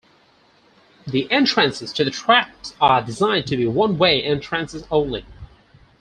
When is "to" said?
1.93-2.03, 3.45-3.55